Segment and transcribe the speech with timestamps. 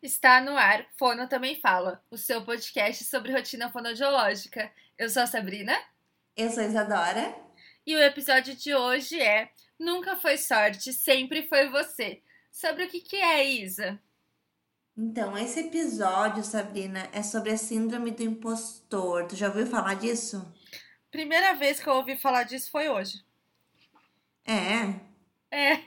[0.00, 4.70] Está no ar, Fono Também Fala, o seu podcast sobre rotina fonodiológica.
[4.96, 5.76] Eu sou a Sabrina.
[6.36, 7.34] Eu sou a Isadora.
[7.84, 12.22] E o episódio de hoje é Nunca foi sorte, sempre foi você.
[12.48, 14.00] Sobre o que, que é, Isa?
[14.96, 19.26] Então, esse episódio, Sabrina, é sobre a síndrome do impostor.
[19.26, 20.46] Tu já ouviu falar disso?
[21.10, 23.24] Primeira vez que eu ouvi falar disso foi hoje.
[24.44, 24.94] É?
[25.50, 25.80] É.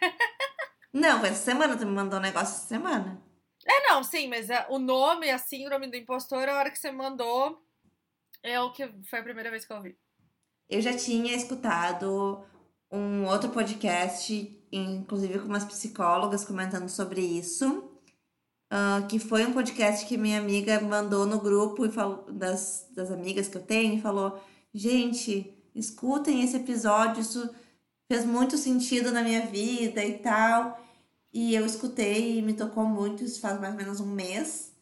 [0.91, 3.30] Não, foi essa semana, tu me mandou um negócio essa semana.
[3.65, 6.91] É, não, sim, mas é, o nome, a síndrome do impostor, a hora que você
[6.91, 7.61] mandou,
[8.41, 9.97] é o que foi a primeira vez que eu ouvi.
[10.69, 12.43] Eu já tinha escutado
[12.91, 17.87] um outro podcast, inclusive com umas psicólogas comentando sobre isso.
[18.71, 23.11] Uh, que foi um podcast que minha amiga mandou no grupo e falou, das, das
[23.11, 24.41] amigas que eu tenho e falou:
[24.73, 27.53] gente, escutem esse episódio, isso
[28.07, 30.79] fez muito sentido na minha vida e tal.
[31.33, 34.73] E eu escutei e me tocou muito, isso faz mais ou menos um mês.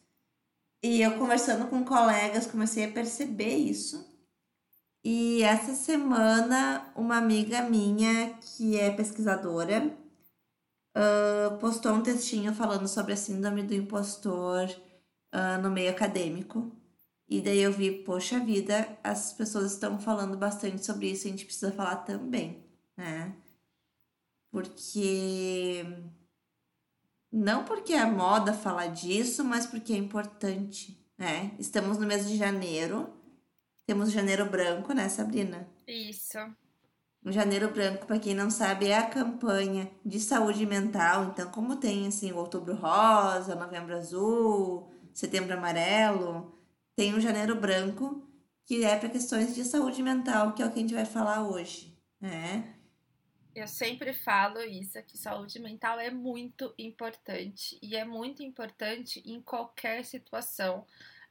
[0.81, 4.07] E eu conversando com colegas, comecei a perceber isso.
[5.03, 9.95] E essa semana, uma amiga minha, que é pesquisadora,
[10.95, 14.69] uh, postou um textinho falando sobre a síndrome do impostor
[15.33, 16.71] uh, no meio acadêmico.
[17.27, 21.45] E daí eu vi, poxa vida, as pessoas estão falando bastante sobre isso, a gente
[21.45, 22.65] precisa falar também,
[22.97, 23.35] né?
[24.51, 25.85] Porque
[27.31, 31.51] não porque é moda falar disso, mas porque é importante, né?
[31.59, 33.13] Estamos no mês de janeiro.
[33.85, 35.67] Temos janeiro branco, né, Sabrina?
[35.87, 36.37] Isso.
[37.23, 41.25] O Janeiro Branco, para quem não sabe, é a campanha de saúde mental.
[41.25, 46.57] Então, como tem assim, o Outubro Rosa, Novembro Azul, Setembro Amarelo,
[46.95, 48.25] tem o Janeiro Branco,
[48.65, 51.43] que é para questões de saúde mental, que é o que a gente vai falar
[51.45, 52.78] hoje, né?
[53.55, 59.41] Eu sempre falo isso, que saúde mental é muito importante e é muito importante em
[59.41, 60.85] qualquer situação.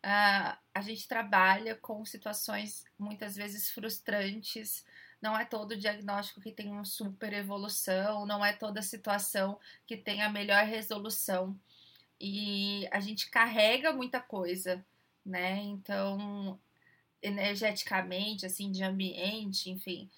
[0.05, 4.85] Uh, a gente trabalha com situações muitas vezes frustrantes,
[5.21, 10.23] não é todo diagnóstico que tem uma super evolução, não é toda situação que tem
[10.23, 11.59] a melhor resolução.
[12.21, 14.85] E a gente carrega muita coisa,
[15.25, 15.57] né?
[15.63, 16.59] Então,
[17.23, 20.09] energeticamente, assim, de ambiente, enfim,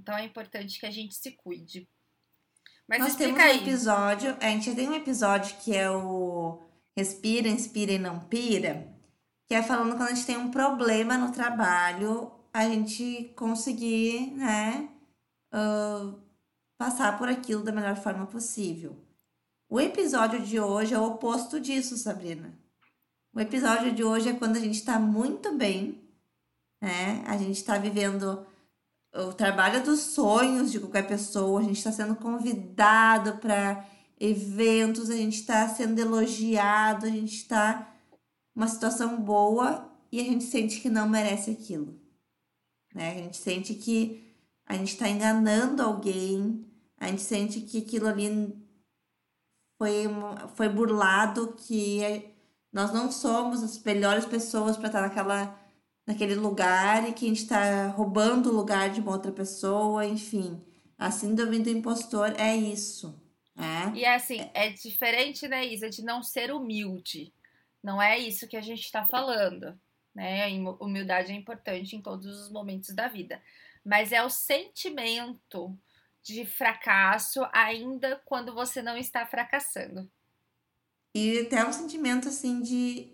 [0.00, 1.86] então é importante que a gente se cuide.
[2.88, 3.58] Mas Nós temos um aí.
[3.58, 6.62] episódio, a gente tem um episódio que é o
[6.96, 8.92] Respira, Inspira e Não Pira,
[9.46, 14.88] que é falando quando a gente tem um problema no trabalho, a gente conseguir, né,
[15.54, 16.18] uh,
[16.78, 18.96] passar por aquilo da melhor forma possível.
[19.68, 22.58] O episódio de hoje é o oposto disso, Sabrina.
[23.32, 26.02] O episódio de hoje é quando a gente está muito bem,
[26.80, 27.22] né?
[27.26, 28.44] A gente está vivendo
[29.14, 33.84] o trabalho dos sonhos de qualquer pessoa, a gente está sendo convidado para
[34.18, 37.92] eventos, a gente está sendo elogiado, a gente está
[38.54, 41.98] uma situação boa e a gente sente que não merece aquilo.
[42.94, 43.12] Né?
[43.12, 44.34] A gente sente que
[44.66, 46.64] a gente está enganando alguém,
[46.98, 48.56] a gente sente que aquilo ali
[49.78, 50.04] foi,
[50.54, 52.30] foi burlado, que
[52.72, 55.59] nós não somos as melhores pessoas para estar naquela
[56.10, 60.60] naquele lugar e que a gente está roubando o lugar de uma outra pessoa, enfim.
[60.98, 63.18] A síndrome do impostor é isso.
[63.56, 63.96] É?
[63.96, 67.32] E assim, é diferente, né, Isa, de não ser humilde.
[67.82, 69.78] Não é isso que a gente está falando.
[70.12, 70.44] Né?
[70.44, 73.40] A humildade é importante em todos os momentos da vida.
[73.84, 75.78] Mas é o sentimento
[76.22, 80.10] de fracasso ainda quando você não está fracassando.
[81.14, 83.12] E até um sentimento assim de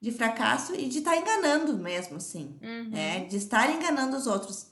[0.00, 2.58] de fracasso e de estar tá enganando mesmo, assim.
[2.62, 2.96] Uhum.
[2.96, 4.70] É, de estar enganando os outros.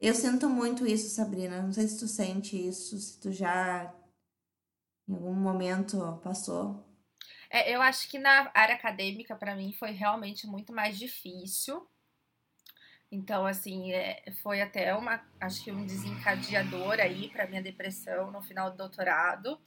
[0.00, 1.62] Eu sinto muito isso, Sabrina.
[1.62, 3.94] Não sei se tu sente isso, se tu já
[5.08, 6.84] em algum momento passou.
[7.48, 11.88] É, eu acho que na área acadêmica, para mim, foi realmente muito mais difícil.
[13.12, 18.42] Então, assim, é, foi até uma, acho que um desencadeador aí para minha depressão no
[18.42, 19.60] final do doutorado.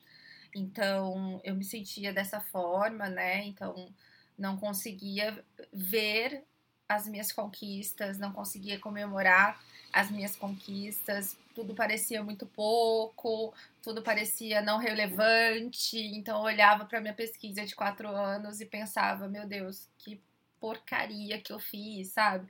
[0.53, 3.45] Então, eu me sentia dessa forma, né?
[3.45, 3.94] Então,
[4.38, 5.44] não conseguia
[5.74, 6.44] ver
[6.88, 9.62] as minhas conquistas, não conseguia comemorar
[9.92, 15.98] as minhas conquistas, tudo parecia muito pouco, tudo parecia não relevante.
[15.98, 20.22] Então eu olhava para minha pesquisa de quatro anos e pensava, meu Deus, que
[20.60, 22.48] porcaria que eu fiz, sabe?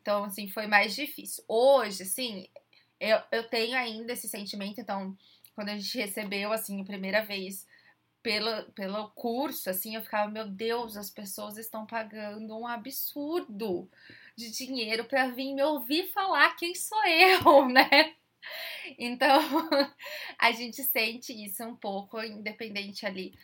[0.00, 1.44] Então, assim, foi mais difícil.
[1.46, 2.48] Hoje, assim,
[2.98, 5.16] eu, eu tenho ainda esse sentimento, então,
[5.54, 7.66] quando a gente recebeu, assim, a primeira vez
[8.22, 13.90] pelo, pelo curso, assim, eu ficava, meu Deus, as pessoas estão pagando um absurdo
[14.36, 18.14] de dinheiro para vir me ouvir falar quem sou eu, né?
[18.98, 19.38] Então,
[20.38, 23.34] a gente sente isso um pouco, independente ali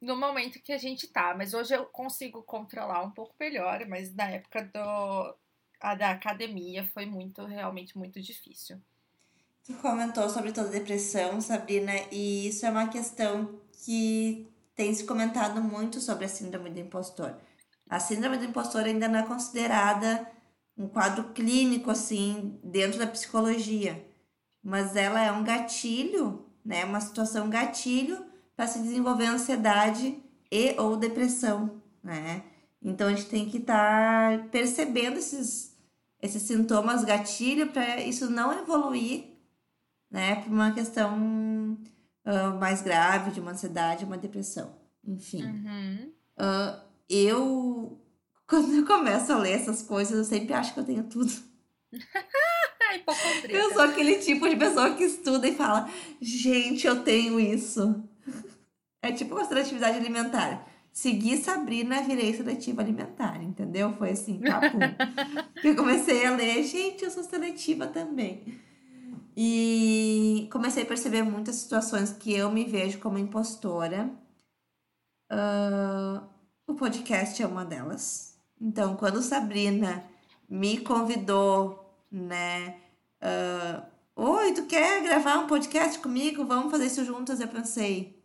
[0.00, 1.34] no momento que a gente tá.
[1.34, 5.36] Mas hoje eu consigo controlar um pouco melhor, mas na época do,
[5.96, 8.80] da academia foi muito, realmente muito difícil.
[9.66, 14.46] Tu comentou sobre toda depressão, Sabrina, e isso é uma questão que
[14.76, 17.34] tem se comentado muito sobre a síndrome do impostor.
[17.88, 20.30] A síndrome do impostor ainda não é considerada
[20.76, 24.06] um quadro clínico assim dentro da psicologia,
[24.62, 28.22] mas ela é um gatilho, né, uma situação gatilho
[28.54, 32.42] para se desenvolver ansiedade e ou depressão, né?
[32.82, 35.72] Então a gente tem que estar tá percebendo esses
[36.20, 39.33] esses sintomas gatilho para isso não evoluir
[40.14, 41.76] né, por uma questão
[42.24, 44.72] uh, mais grave de uma ansiedade, uma depressão,
[45.04, 45.42] enfim.
[45.42, 46.12] Uhum.
[46.38, 46.80] Uh,
[47.10, 48.00] eu,
[48.46, 51.32] quando eu começo a ler essas coisas, eu sempre acho que eu tenho tudo.
[53.48, 55.90] eu sou aquele tipo de pessoa que estuda e fala,
[56.20, 58.04] gente, eu tenho isso.
[59.02, 60.64] É tipo uma seletividade alimentar.
[60.92, 63.92] Segui Sabrina, virei seletiva alimentar, entendeu?
[63.94, 64.78] Foi assim, papo.
[65.64, 68.62] eu comecei a ler, gente, eu sou seletiva também.
[69.36, 74.10] E comecei a perceber muitas situações que eu me vejo como impostora.
[75.30, 76.22] Uh,
[76.66, 78.38] o podcast é uma delas.
[78.60, 80.04] Então, quando Sabrina
[80.48, 82.76] me convidou, né?
[83.20, 86.44] Uh, Oi, tu quer gravar um podcast comigo?
[86.44, 87.40] Vamos fazer isso juntas?
[87.40, 88.22] Eu pensei,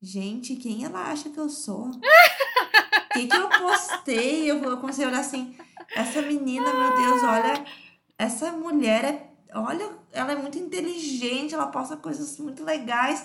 [0.00, 1.90] gente, quem ela acha que eu sou?
[1.90, 2.00] O
[3.12, 4.50] que, que eu postei?
[4.50, 5.54] Eu, comecei a olhar assim,
[5.94, 7.66] essa menina, meu Deus, olha,
[8.16, 9.25] essa mulher é
[9.56, 13.24] olha, ela é muito inteligente, ela posta coisas muito legais.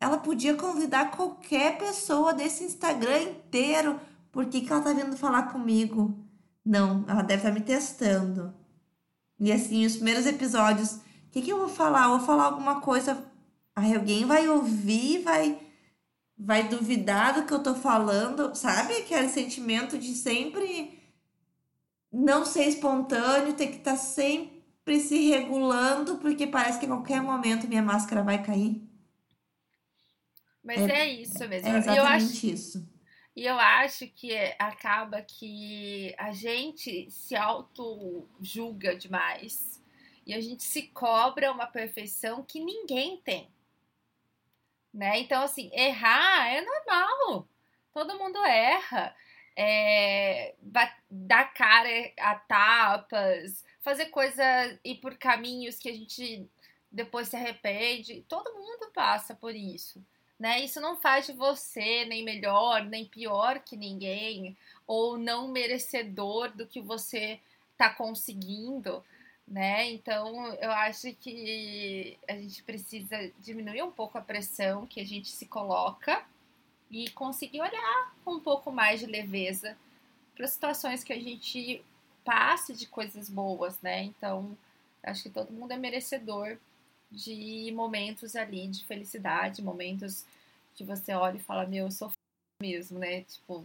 [0.00, 4.00] Ela podia convidar qualquer pessoa desse Instagram inteiro.
[4.30, 6.14] Por que, que ela tá vindo falar comigo?
[6.64, 8.54] Não, ela deve estar tá me testando.
[9.38, 12.04] E assim, os primeiros episódios, o que, que eu vou falar?
[12.04, 13.24] Eu vou falar alguma coisa.
[13.74, 15.60] Aí alguém vai ouvir, vai
[16.36, 18.94] vai duvidar do que eu tô falando, sabe?
[18.94, 21.00] Aquele sentimento de sempre
[22.12, 24.53] não ser espontâneo, ter que estar tá sempre
[24.84, 28.82] sempre se regulando, porque parece que a qualquer momento minha máscara vai cair.
[30.62, 31.68] Mas é, é isso mesmo.
[31.68, 32.94] É exatamente eu acho, isso.
[33.34, 39.82] E eu acho que acaba que a gente se auto-julga demais.
[40.26, 43.50] E a gente se cobra uma perfeição que ninguém tem.
[44.92, 45.18] Né?
[45.20, 47.48] Então, assim, errar é normal.
[47.92, 49.14] Todo mundo erra.
[49.56, 50.54] É,
[51.10, 51.88] dar cara
[52.18, 54.42] a tapas, fazer coisa
[54.82, 56.48] ir por caminhos que a gente
[56.90, 58.24] depois se arrepende.
[58.26, 60.02] Todo mundo passa por isso.
[60.40, 60.64] Né?
[60.64, 66.66] Isso não faz de você nem melhor, nem pior que ninguém, ou não merecedor do
[66.66, 67.38] que você
[67.72, 69.04] está conseguindo,
[69.46, 69.90] né?
[69.90, 75.28] Então, eu acho que a gente precisa diminuir um pouco a pressão que a gente
[75.28, 76.24] se coloca
[76.90, 79.76] e conseguir olhar com um pouco mais de leveza
[80.34, 81.84] para situações que a gente
[82.24, 84.02] passe de coisas boas, né?
[84.02, 84.56] Então,
[85.02, 86.56] acho que todo mundo é merecedor
[87.10, 90.24] de momentos ali de felicidade, momentos
[90.74, 92.10] que você olha e fala, meu, eu sou
[92.60, 93.22] mesmo, né?
[93.22, 93.64] Tipo,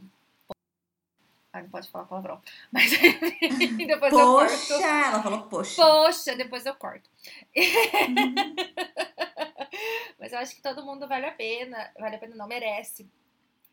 [1.52, 2.42] ah, não pode falar palavrão.
[2.72, 4.84] Mas depois poxa, eu corto.
[4.84, 5.76] ela falou poxa.
[5.76, 7.10] Poxa, depois eu corto.
[10.20, 13.10] Mas eu acho que todo mundo vale a pena, vale a pena, não merece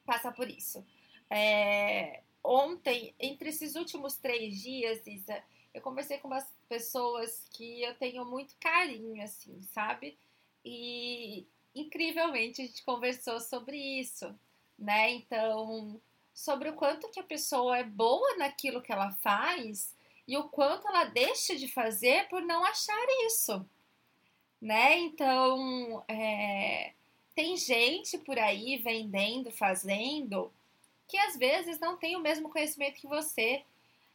[0.06, 0.82] passar por isso.
[1.28, 5.42] É, ontem, entre esses últimos três dias, Isa,
[5.74, 10.16] eu conversei com umas pessoas que eu tenho muito carinho, assim, sabe?
[10.64, 14.34] E incrivelmente a gente conversou sobre isso,
[14.78, 15.10] né?
[15.12, 16.00] Então,
[16.32, 19.94] sobre o quanto que a pessoa é boa naquilo que ela faz
[20.26, 23.68] e o quanto ela deixa de fazer por não achar isso,
[24.60, 24.98] né?
[24.98, 26.92] Então, é,
[27.34, 30.50] tem gente por aí vendendo, fazendo
[31.08, 33.62] que às vezes não tem o mesmo conhecimento que você,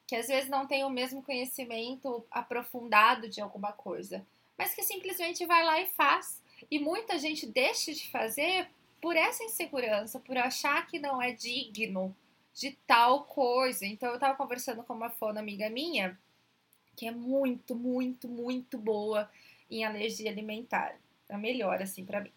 [0.07, 4.25] que às vezes não tem o mesmo conhecimento aprofundado de alguma coisa,
[4.57, 6.41] mas que simplesmente vai lá e faz.
[6.69, 8.69] E muita gente deixa de fazer
[9.01, 12.15] por essa insegurança, por achar que não é digno
[12.53, 13.86] de tal coisa.
[13.86, 16.19] Então eu estava conversando com uma fono amiga minha,
[16.95, 19.29] que é muito, muito, muito boa
[19.69, 20.95] em alergia alimentar.
[21.29, 22.31] É melhor assim para mim.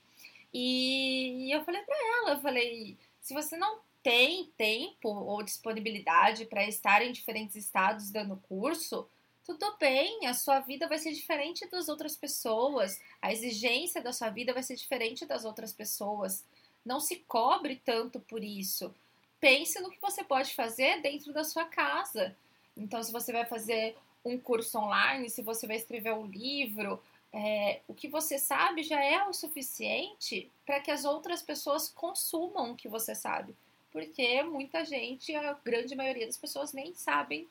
[0.52, 6.68] E eu falei para ela, eu falei, se você não tem tempo ou disponibilidade para
[6.68, 9.08] estar em diferentes estados dando curso,
[9.46, 14.28] tudo bem, a sua vida vai ser diferente das outras pessoas, a exigência da sua
[14.28, 16.44] vida vai ser diferente das outras pessoas.
[16.84, 18.94] Não se cobre tanto por isso.
[19.40, 22.36] Pense no que você pode fazer dentro da sua casa.
[22.76, 27.80] Então, se você vai fazer um curso online, se você vai escrever um livro, é,
[27.88, 32.76] o que você sabe já é o suficiente para que as outras pessoas consumam o
[32.76, 33.54] que você sabe.
[33.94, 37.46] Porque muita gente, a grande maioria das pessoas nem sabem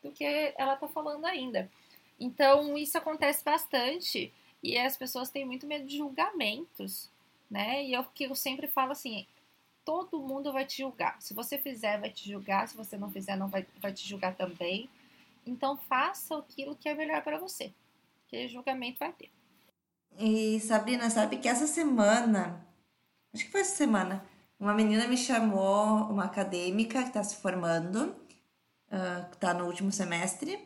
[0.00, 0.24] do que
[0.56, 1.68] ela está falando ainda.
[2.20, 7.10] Então, isso acontece bastante e as pessoas têm muito medo de julgamentos,
[7.50, 7.84] né?
[7.84, 9.26] E eu que eu sempre falo assim,
[9.84, 11.20] todo mundo vai te julgar.
[11.20, 12.68] Se você fizer, vai te julgar.
[12.68, 14.88] Se você não fizer, não vai, vai te julgar também.
[15.44, 17.72] Então, faça aquilo que é melhor para você.
[18.28, 19.32] Que julgamento vai ter.
[20.16, 22.64] E Sabrina, sabe que essa semana,
[23.34, 24.24] acho que foi essa semana,
[24.58, 28.14] uma menina me chamou, uma acadêmica que está se formando,
[28.90, 30.56] uh, está no último semestre,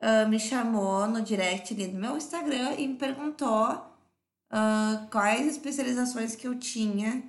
[0.00, 6.36] uh, me chamou no direct ali do meu Instagram e me perguntou uh, quais especializações
[6.36, 7.24] que eu tinha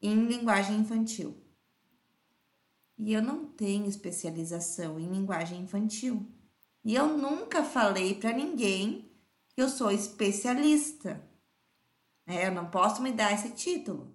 [0.00, 1.36] em linguagem infantil.
[2.96, 6.24] E eu não tenho especialização em linguagem infantil.
[6.84, 9.10] E eu nunca falei para ninguém
[9.48, 11.20] que eu sou especialista.
[12.26, 14.11] É, eu não posso me dar esse título.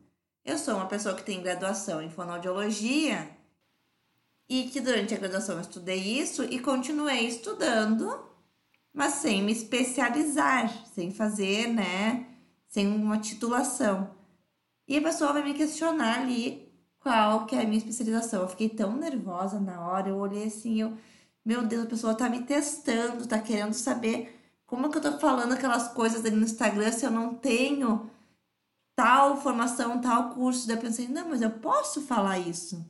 [0.48, 3.30] Eu sou uma pessoa que tem graduação em fonoaudiologia
[4.48, 8.18] e que durante a graduação eu estudei isso e continuei estudando,
[8.94, 12.28] mas sem me especializar, sem fazer, né,
[12.66, 14.16] sem uma titulação.
[14.88, 18.44] E a pessoa vai me questionar ali qual que é a minha especialização.
[18.44, 20.98] Eu fiquei tão nervosa na hora, eu olhei assim, eu,
[21.44, 24.34] meu Deus, a pessoa tá me testando, tá querendo saber
[24.66, 28.10] como que eu tô falando aquelas coisas ali no Instagram se eu não tenho
[28.98, 30.68] tal formação, tal curso.
[30.68, 32.84] Daí eu pensei, não, mas eu posso falar isso.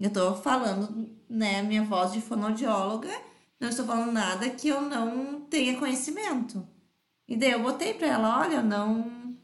[0.00, 3.10] Eu tô falando, né, minha voz de fonoaudióloga,
[3.60, 6.66] não estou falando nada que eu não tenha conhecimento.
[7.28, 9.36] E daí eu botei pra ela, olha, não,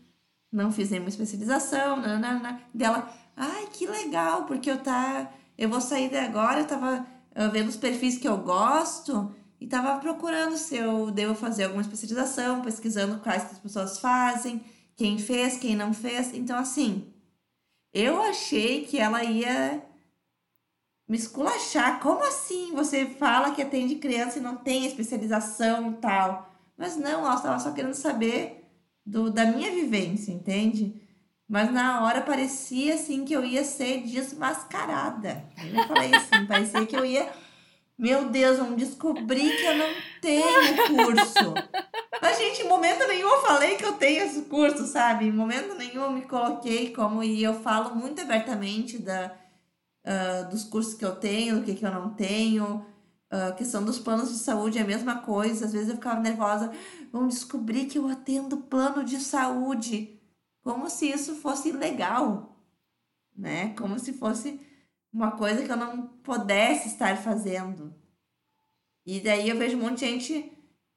[0.50, 2.62] não fiz nenhuma especialização, nanana.
[2.74, 7.50] dela, ai, que legal, porque eu tá, eu vou sair de agora, eu tava eu
[7.50, 12.62] vendo os perfis que eu gosto e tava procurando se eu devo fazer alguma especialização,
[12.62, 14.64] pesquisando quais que as pessoas fazem,
[15.00, 16.34] quem fez, quem não fez.
[16.34, 17.10] Então, assim,
[17.90, 19.82] eu achei que ela ia
[21.08, 22.00] me esculachar.
[22.00, 26.54] Como assim você fala que atende criança e não tem especialização e tal?
[26.76, 28.62] Mas não, ela estava só querendo saber
[29.04, 31.00] do, da minha vivência, entende?
[31.48, 35.42] Mas na hora parecia assim que eu ia ser desmascarada.
[35.64, 37.26] Eu falei assim, parecia que eu ia
[38.00, 41.52] meu Deus, vamos descobrir que eu não tenho curso.
[42.22, 45.26] Mas, gente, em momento nenhum eu falei que eu tenho esse curso, sabe?
[45.26, 47.22] Em momento nenhum eu me coloquei como.
[47.22, 49.36] E eu falo muito abertamente da,
[50.06, 52.86] uh, dos cursos que eu tenho, do que, que eu não tenho.
[53.30, 55.66] A uh, questão dos planos de saúde é a mesma coisa.
[55.66, 56.72] Às vezes eu ficava nervosa.
[57.12, 60.18] Vamos descobrir que eu atendo plano de saúde.
[60.62, 62.56] Como se isso fosse legal,
[63.36, 63.74] né?
[63.78, 64.58] Como se fosse
[65.12, 67.94] uma coisa que eu não pudesse estar fazendo.
[69.04, 70.52] E daí eu vejo um monte de gente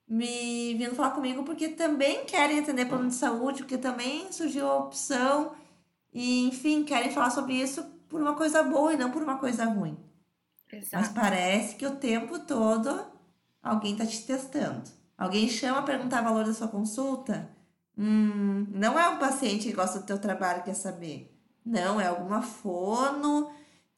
[0.08, 4.78] me vindo falar comigo porque também querem atender plano de saúde, porque também surgiu a
[4.78, 5.56] opção
[6.14, 9.66] e, enfim, querem falar sobre isso por uma coisa boa e não por uma coisa
[9.66, 9.98] ruim.
[10.72, 10.96] Exato.
[10.96, 13.06] Mas parece que o tempo todo
[13.62, 14.84] alguém está te testando.
[15.18, 17.50] Alguém chama a perguntar o valor da sua consulta.
[17.98, 21.32] Hum, não é um paciente que gosta do teu trabalho quer saber.
[21.66, 23.50] Não, é alguma fono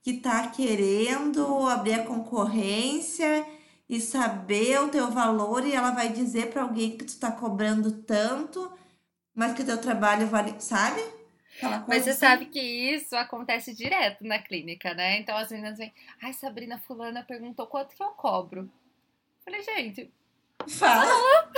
[0.05, 3.43] que está querendo abrir a concorrência
[3.89, 7.91] e saber o teu valor e ela vai dizer para alguém que tu está cobrando
[8.03, 8.71] tanto,
[9.33, 11.01] mas que o teu trabalho vale, sabe?
[11.87, 12.19] Mas você assim.
[12.19, 15.17] sabe que isso acontece direto na clínica, né?
[15.17, 18.71] Então as meninas vêm, ai, Sabrina Fulana perguntou quanto que eu cobro.
[19.43, 20.13] falei, gente,
[20.67, 21.07] fala.
[21.07, 21.51] fala.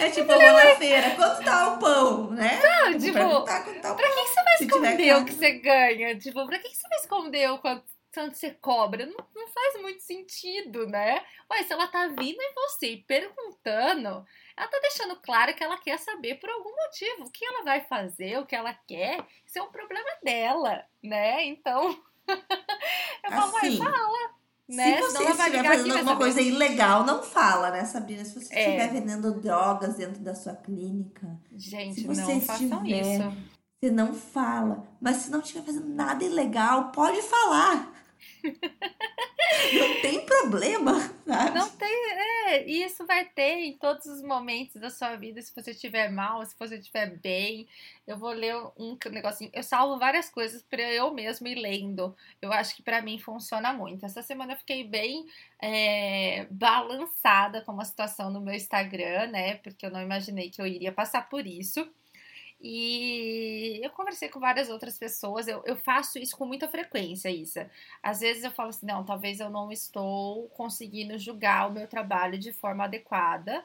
[0.00, 2.60] É tipo, eu vou na feira, quanto tá o pão, né?
[2.62, 6.18] Não, tipo, tá pra que você vai esconder o que você ganha?
[6.18, 9.06] Tipo, pra que você vai esconder o quanto tanto você cobra?
[9.06, 11.24] Não, não faz muito sentido, né?
[11.50, 14.26] Ué, se ela tá vindo em você e perguntando,
[14.56, 17.24] ela tá deixando claro que ela quer saber por algum motivo.
[17.24, 21.44] O que ela vai fazer, o que ela quer, isso é um problema dela, né?
[21.44, 24.39] Então, eu falo, assim, fala.
[24.70, 24.96] Né?
[24.96, 28.24] Se você estiver fazendo alguma coisa ilegal, não fala, né, Sabrina?
[28.24, 28.60] Se você é.
[28.60, 31.26] estiver vendendo drogas dentro da sua clínica.
[31.56, 33.50] Gente, não façam isso.
[33.82, 34.84] Você não fala.
[35.00, 37.99] Mas se não estiver fazendo nada ilegal, pode falar.
[39.72, 41.58] Não tem problema, sabe?
[41.58, 42.10] Não tem,
[42.48, 46.44] é, isso vai ter em todos os momentos da sua vida, se você estiver mal,
[46.44, 47.68] se você estiver bem.
[48.06, 52.16] Eu vou ler um negocinho, eu salvo várias coisas para eu mesmo ir lendo.
[52.40, 54.04] Eu acho que para mim funciona muito.
[54.04, 55.26] Essa semana eu fiquei bem
[55.60, 59.56] é, balançada com a situação no meu Instagram, né?
[59.56, 61.88] Porque eu não imaginei que eu iria passar por isso.
[62.62, 67.70] E eu conversei com várias outras pessoas, eu, eu faço isso com muita frequência, Isa.
[68.02, 72.38] Às vezes eu falo assim, não, talvez eu não estou conseguindo julgar o meu trabalho
[72.38, 73.64] de forma adequada.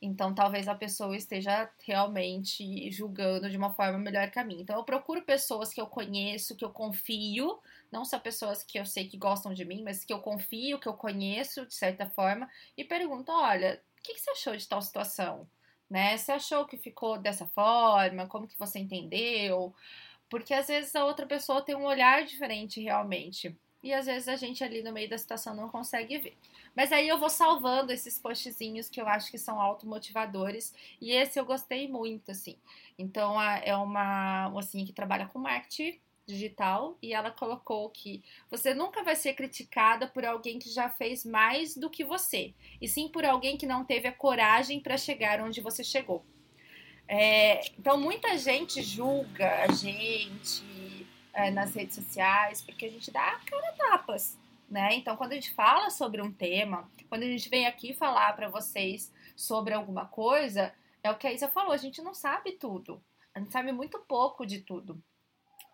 [0.00, 4.62] Então, talvez a pessoa esteja realmente julgando de uma forma melhor que a minha.
[4.62, 7.58] Então, eu procuro pessoas que eu conheço, que eu confio,
[7.90, 10.86] não só pessoas que eu sei que gostam de mim, mas que eu confio, que
[10.86, 15.48] eu conheço de certa forma, e pergunto: olha, o que, você achou de tal situação?
[15.88, 16.16] Né?
[16.16, 18.26] Você achou que ficou dessa forma?
[18.26, 19.74] Como que você entendeu?
[20.28, 23.56] Porque às vezes a outra pessoa tem um olhar diferente realmente.
[23.82, 26.36] E às vezes a gente ali no meio da situação não consegue ver.
[26.74, 30.74] Mas aí eu vou salvando esses postzinhos que eu acho que são automotivadores.
[31.00, 32.56] E esse eu gostei muito, assim.
[32.98, 39.02] Então é uma assim que trabalha com marketing digital e ela colocou que você nunca
[39.02, 43.24] vai ser criticada por alguém que já fez mais do que você, e sim por
[43.24, 46.24] alguém que não teve a coragem para chegar onde você chegou.
[47.08, 53.40] É, então muita gente julga a gente é, nas redes sociais porque a gente dá
[53.46, 54.36] cara tapas
[54.68, 54.94] né?
[54.94, 58.48] Então, quando a gente fala sobre um tema, quando a gente vem aqui falar para
[58.48, 63.02] vocês sobre alguma coisa, é o que a Isa falou, a gente não sabe tudo.
[63.34, 65.00] A gente sabe muito pouco de tudo.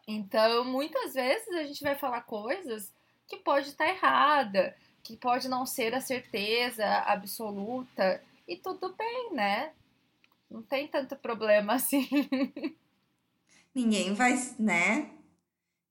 [0.07, 2.93] Então, muitas vezes a gente vai falar coisas
[3.27, 9.73] que pode estar errada, que pode não ser a certeza absoluta, e tudo bem, né?
[10.51, 12.09] Não tem tanto problema assim.
[13.75, 15.11] Ninguém vai, né?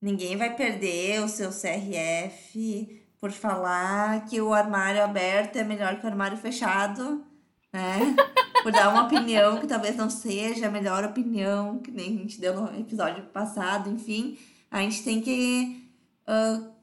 [0.01, 6.06] Ninguém vai perder o seu CRF por falar que o armário aberto é melhor que
[6.06, 7.25] o armário fechado,
[7.72, 8.15] né?
[8.62, 12.39] Por dar uma opinião que talvez não seja a melhor opinião, que nem a gente
[12.39, 14.38] deu no episódio passado, enfim.
[14.70, 15.89] A gente tem que
[16.27, 16.74] uh,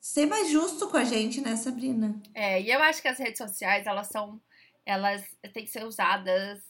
[0.00, 2.20] ser mais justo com a gente, né, Sabrina?
[2.34, 4.40] É, e eu acho que as redes sociais, elas são.
[4.86, 6.60] Elas têm que ser usadas,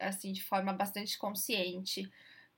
[0.00, 2.10] assim, de forma bastante consciente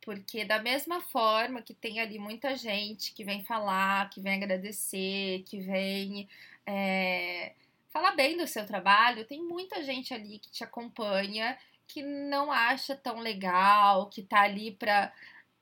[0.06, 5.42] porque da mesma forma que tem ali muita gente que vem falar, que vem agradecer,
[5.48, 6.28] que vem
[6.64, 7.52] é,
[7.96, 11.56] falar bem do seu trabalho, tem muita gente ali que te acompanha
[11.88, 15.10] que não acha tão legal, que tá ali para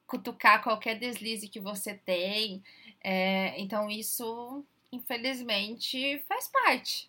[0.05, 2.61] cutucar qualquer deslize que você tem.
[3.01, 7.09] É, então isso, infelizmente, faz parte,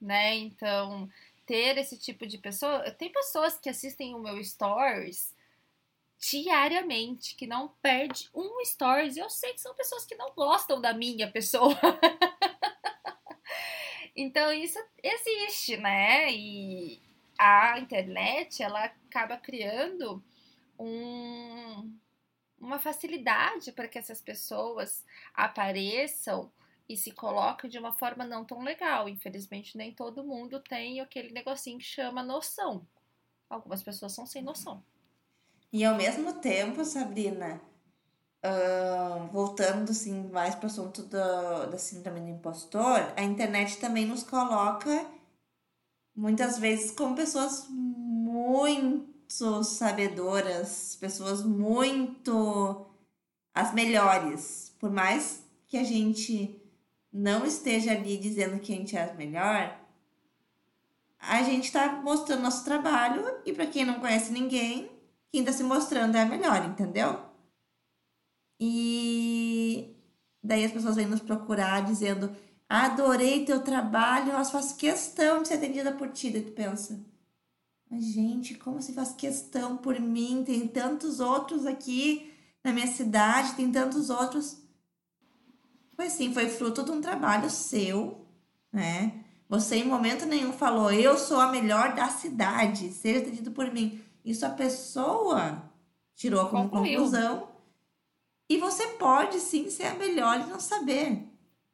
[0.00, 0.36] né?
[0.36, 1.10] Então
[1.44, 5.34] ter esse tipo de pessoa, tem pessoas que assistem o meu stories
[6.18, 9.18] diariamente, que não perde um stories.
[9.18, 11.76] Eu sei que são pessoas que não gostam da minha pessoa.
[14.14, 16.32] então isso existe, né?
[16.32, 17.00] E
[17.38, 20.22] a internet, ela acaba criando
[20.78, 21.92] um,
[22.60, 26.52] uma facilidade para que essas pessoas apareçam
[26.88, 29.08] e se colocam de uma forma não tão legal.
[29.08, 32.86] Infelizmente, nem todo mundo tem aquele negocinho que chama noção.
[33.48, 34.84] Algumas pessoas são sem noção.
[35.72, 37.60] E ao mesmo tempo, Sabrina,
[38.44, 44.06] uh, voltando assim, mais para o assunto do, da síndrome do impostor, a internet também
[44.06, 45.06] nos coloca
[46.14, 52.86] muitas vezes como pessoas muito sabedoras, pessoas muito
[53.54, 54.74] as melhores.
[54.78, 56.60] Por mais que a gente
[57.12, 59.78] não esteja ali dizendo que a gente é a melhor,
[61.18, 64.90] a gente está mostrando nosso trabalho e para quem não conhece ninguém,
[65.30, 67.31] quem está se mostrando é a melhor, entendeu?
[68.64, 69.96] E
[70.40, 72.30] daí as pessoas vêm nos procurar dizendo:
[72.68, 76.30] Adorei teu trabalho, nós faço questão de ser atendida por ti.
[76.30, 77.04] Daí tu pensa:
[77.90, 80.44] Mas, gente, como se faz questão por mim?
[80.46, 84.56] Tem tantos outros aqui na minha cidade, tem tantos outros.
[85.96, 88.24] Foi assim, foi fruto de um trabalho seu,
[88.72, 89.24] né?
[89.48, 94.00] Você em momento nenhum falou: Eu sou a melhor da cidade, seja atendido por mim.
[94.24, 95.68] Isso a pessoa
[96.14, 97.00] tirou como Concluiu.
[97.00, 97.51] conclusão.
[98.52, 101.26] E você pode sim ser a melhor e não saber,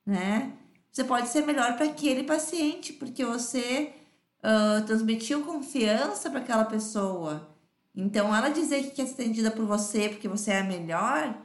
[0.06, 0.52] né?
[0.92, 3.92] Você pode ser melhor para aquele paciente, porque você
[4.38, 7.52] uh, transmitiu confiança para aquela pessoa.
[7.92, 11.36] Então, ela dizer que quer ser atendida por você porque você é a melhor,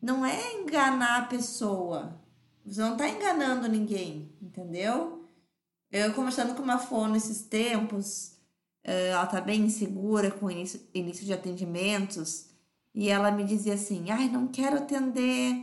[0.00, 2.16] não é enganar a pessoa.
[2.64, 5.28] Você não está enganando ninguém, entendeu?
[5.90, 8.36] Eu conversando com uma fono esses tempos,
[8.84, 12.47] ela tá bem insegura com início, início de atendimentos
[12.98, 15.54] e ela me dizia assim: ai, não quero atender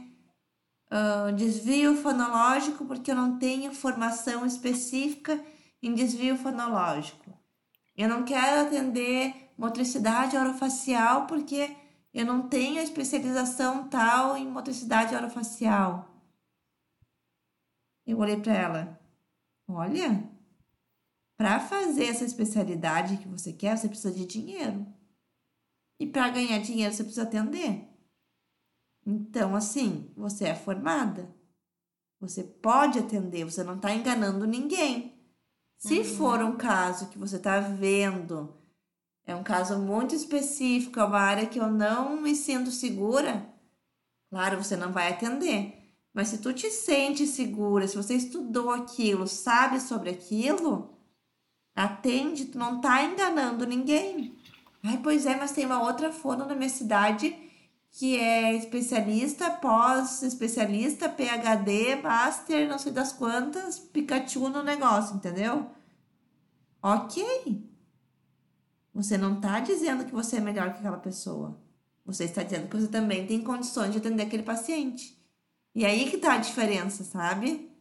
[0.90, 5.44] uh, desvio fonológico porque eu não tenho formação específica
[5.84, 7.38] em desvio fonológico.
[7.98, 11.76] Eu não quero atender motricidade orofacial porque
[12.14, 16.08] eu não tenho especialização tal em motricidade orofacial.
[18.08, 19.00] Eu olhei para ela:
[19.68, 20.24] olha
[21.36, 24.88] para fazer essa especialidade que você quer, você precisa de dinheiro.
[26.00, 27.88] E para ganhar dinheiro, você precisa atender.
[29.06, 31.34] Então, assim, você é formada.
[32.20, 35.14] Você pode atender, você não está enganando ninguém.
[35.78, 36.04] Se uhum.
[36.04, 38.56] for um caso que você está vendo,
[39.26, 43.48] é um caso muito específico, é uma área que eu não me sinto segura,
[44.30, 45.86] claro, você não vai atender.
[46.14, 50.98] Mas se tu te sente segura, se você estudou aquilo, sabe sobre aquilo,
[51.76, 54.38] atende, tu não tá enganando ninguém.
[54.88, 57.36] Ai, pois é, mas tem uma outra fono na minha cidade
[57.90, 65.72] que é especialista, pós-especialista, PhD, master, não sei das quantas, Pikachu no negócio, entendeu?
[66.84, 67.26] Ok.
[68.94, 71.60] Você não está dizendo que você é melhor que aquela pessoa.
[72.06, 75.18] Você está dizendo que você também tem condições de atender aquele paciente.
[75.74, 77.72] E aí que tá a diferença, sabe?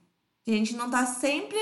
[0.46, 1.58] A gente não tá sempre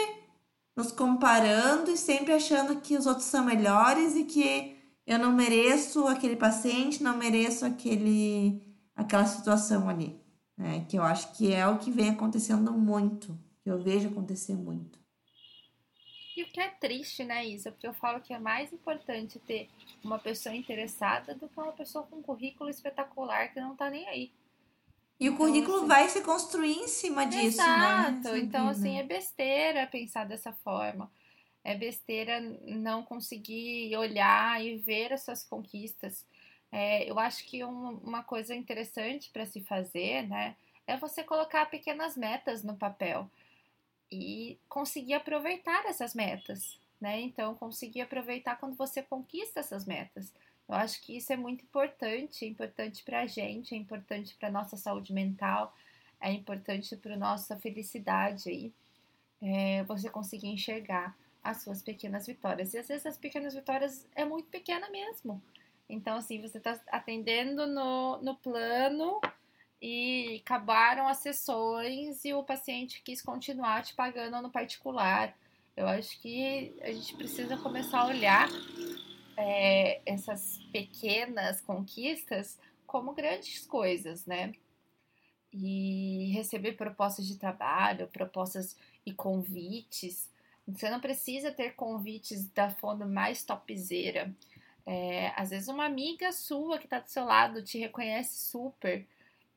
[0.76, 6.06] nos comparando e sempre achando que os outros são melhores e que eu não mereço
[6.06, 8.62] aquele paciente, não mereço aquele,
[8.94, 10.20] aquela situação ali.
[10.56, 10.86] Né?
[10.88, 15.00] Que eu acho que é o que vem acontecendo muito, que eu vejo acontecer muito.
[16.36, 17.70] E o que é triste, né, Isa?
[17.70, 19.68] Porque eu falo que é mais importante ter
[20.02, 24.08] uma pessoa interessada do que uma pessoa com um currículo espetacular que não tá nem
[24.08, 24.32] aí.
[25.20, 27.68] E o então, currículo assim, vai se construir em cima disso, exato.
[27.68, 28.18] né?
[28.18, 28.36] Exato.
[28.36, 31.10] Então, assim, é besteira pensar dessa forma
[31.64, 36.26] é besteira não conseguir olhar e ver as suas conquistas.
[36.70, 41.66] É, eu acho que um, uma coisa interessante para se fazer, né, é você colocar
[41.66, 43.30] pequenas metas no papel
[44.10, 47.20] e conseguir aproveitar essas metas, né?
[47.20, 50.32] Então, conseguir aproveitar quando você conquista essas metas.
[50.68, 54.50] Eu acho que isso é muito importante, é importante para a gente, é importante para
[54.50, 55.74] nossa saúde mental,
[56.20, 58.72] é importante para nossa felicidade aí,
[59.40, 62.72] é, você conseguir enxergar as suas pequenas vitórias.
[62.74, 65.42] E às vezes as pequenas vitórias é muito pequena mesmo.
[65.88, 69.20] Então, assim, você está atendendo no, no plano
[69.80, 75.36] e acabaram as sessões e o paciente quis continuar te pagando no particular.
[75.76, 78.48] Eu acho que a gente precisa começar a olhar
[79.36, 84.52] é, essas pequenas conquistas como grandes coisas, né?
[85.52, 90.31] E receber propostas de trabalho, propostas e convites
[90.66, 94.34] você não precisa ter convites da fono mais topzera.
[94.84, 99.06] É, às vezes uma amiga sua que está do seu lado te reconhece super.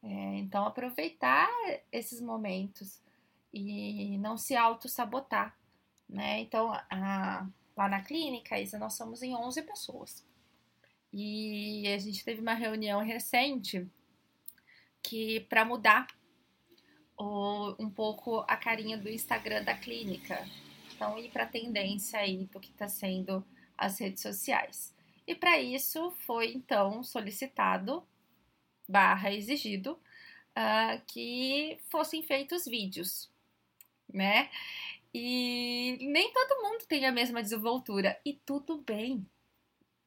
[0.03, 1.49] É, então aproveitar
[1.91, 3.01] esses momentos
[3.53, 5.57] e não se auto-sabotar.
[6.07, 6.41] Né?
[6.41, 10.25] Então, a, lá na clínica, Isa, nós somos em 11 pessoas.
[11.11, 13.87] E a gente teve uma reunião recente
[15.01, 16.07] que para mudar
[17.17, 20.45] o, um pouco a carinha do Instagram da clínica.
[20.95, 23.45] Então, ir para a tendência aí do que está sendo
[23.77, 24.95] as redes sociais.
[25.27, 28.07] E para isso foi então solicitado
[28.87, 33.29] barra exigido uh, que fossem feitos vídeos,
[34.11, 34.49] né?
[35.13, 39.25] E nem todo mundo tem a mesma desenvoltura e tudo bem,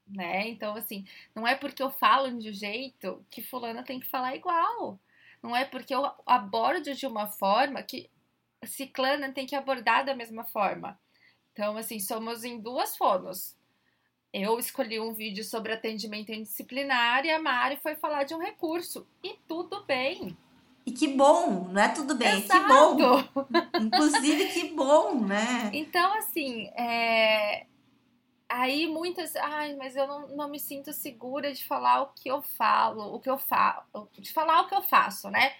[0.06, 0.48] né?
[0.48, 4.36] Então assim, não é porque eu falo de um jeito que fulana tem que falar
[4.36, 4.98] igual.
[5.42, 8.10] Não é porque eu abordo de uma forma que
[8.66, 10.98] ciclana tem que abordar da mesma forma.
[11.52, 13.56] Então, assim, somos em duas fonos.
[14.32, 19.06] Eu escolhi um vídeo sobre atendimento indisciplinar e a Mari foi falar de um recurso.
[19.22, 20.36] E tudo bem.
[20.84, 22.96] E que bom, não é tudo bem, Exato.
[22.96, 23.46] que bom.
[23.80, 25.70] Inclusive, que bom, né?
[25.72, 27.66] Então, assim, é...
[28.48, 29.34] aí muitas.
[29.36, 33.20] Ai, mas eu não, não me sinto segura de falar o que eu falo, o
[33.20, 35.52] que eu falo, de falar o que eu faço, né?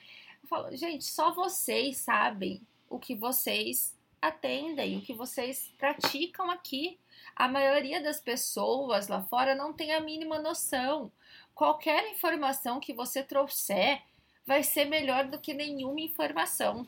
[0.42, 6.98] Eu falo, gente, só vocês sabem o que vocês atendem, o que vocês praticam aqui.
[7.34, 11.12] A maioria das pessoas lá fora não tem a mínima noção.
[11.54, 14.02] Qualquer informação que você trouxer
[14.46, 16.86] vai ser melhor do que nenhuma informação.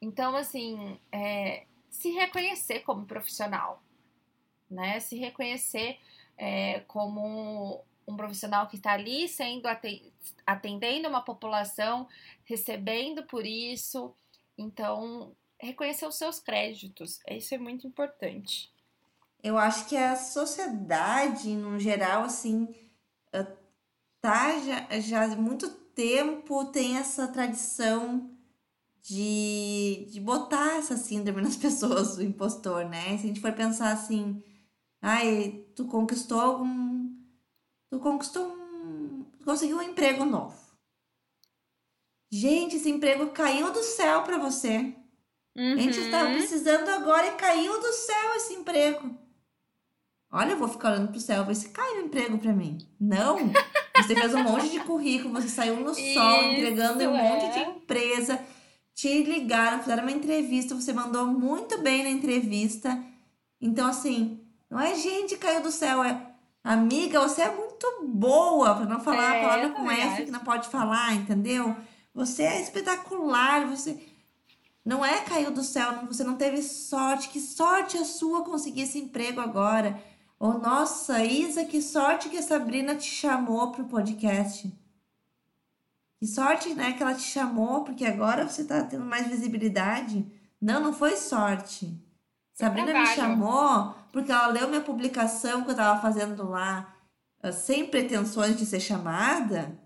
[0.00, 3.82] Então, assim, é, se reconhecer como profissional,
[4.70, 5.00] né?
[5.00, 5.98] Se reconhecer
[6.36, 9.68] é, como um profissional que está ali sendo
[10.46, 12.08] atendendo uma população,
[12.44, 14.14] recebendo por isso.
[14.56, 18.72] Então, reconhecer os seus créditos, isso é muito importante.
[19.42, 22.74] Eu acho que a sociedade, no geral, assim,
[23.32, 23.46] eh,
[24.20, 28.30] tá já, já há muito tempo tem essa tradição
[29.02, 33.18] de, de botar essa síndrome nas pessoas, o impostor, né?
[33.18, 34.42] Se a gente for pensar assim,
[35.00, 37.17] ai, tu conquistou algum
[37.90, 39.24] tu conquistou um.
[39.44, 40.56] conseguiu um emprego novo.
[42.30, 44.94] Gente, esse emprego caiu do céu para você.
[45.56, 45.72] Uhum.
[45.74, 49.18] A gente estava precisando agora e caiu do céu esse emprego.
[50.30, 52.78] Olha, eu vou ficar olhando pro céu, ver se cai um emprego para mim.
[53.00, 53.38] Não!
[53.96, 57.52] Você fez um monte de currículo, você saiu no sol, Isso, entregando em um monte
[57.52, 57.68] de é.
[57.68, 58.40] empresa,
[58.94, 63.02] te ligaram, fizeram uma entrevista, você mandou muito bem na entrevista.
[63.60, 67.67] Então, assim, não é gente caiu do céu, é amiga, você é muito
[68.06, 71.76] boa, para não falar é, a palavra com F que não pode falar, entendeu?
[72.14, 73.98] Você é espetacular, você
[74.84, 77.28] não é caiu do céu, você não teve sorte.
[77.28, 80.02] Que sorte a sua conseguir esse emprego agora.
[80.40, 84.72] Oh, nossa, Isa, que sorte que a Sabrina te chamou para o podcast.
[86.18, 90.26] Que sorte, né, que ela te chamou, porque agora você está tendo mais visibilidade.
[90.60, 91.92] Não, não foi sorte.
[92.54, 96.92] Sabrina me chamou porque ela leu minha publicação que eu estava fazendo lá,
[97.52, 99.78] sem pretensões de ser chamada,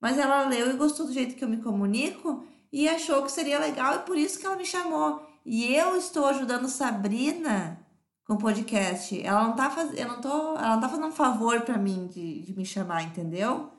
[0.00, 3.58] mas ela leu e gostou do jeito que eu me comunico e achou que seria
[3.58, 5.24] legal e por isso que ela me chamou.
[5.44, 7.78] E eu estou ajudando Sabrina
[8.24, 9.20] com o podcast.
[9.20, 12.06] Ela não tá fazendo, eu não tô, ela não tá fazendo um favor para mim
[12.06, 13.70] de, de me chamar, entendeu?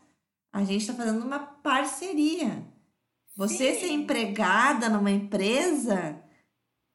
[0.51, 2.63] A gente tá fazendo uma parceria.
[3.36, 3.79] Você Sim.
[3.79, 6.21] ser empregada numa empresa,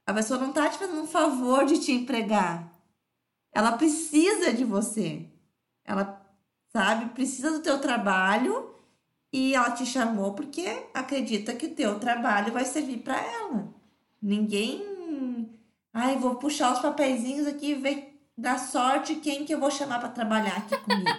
[0.07, 2.73] a pessoa não tá te fazendo um favor de te empregar.
[3.53, 5.27] Ela precisa de você.
[5.85, 6.18] Ela,
[6.79, 8.73] sabe, precisa do teu trabalho
[9.33, 10.65] e ela te chamou porque
[10.95, 13.75] acredita que o teu trabalho vai servir para ela.
[14.23, 15.51] Ninguém.
[15.93, 19.99] Ai, vou puxar os papeizinhos aqui e ver da sorte quem que eu vou chamar
[19.99, 21.11] para trabalhar aqui comigo.